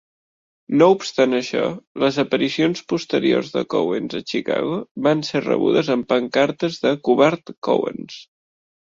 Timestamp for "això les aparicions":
1.39-2.79